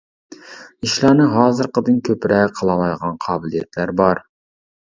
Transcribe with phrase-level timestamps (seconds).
[0.87, 4.27] ئىشلارنى ھازىرقىدىن كۆپرەك قىلالايدىغان قابىلىيەتلەر بار.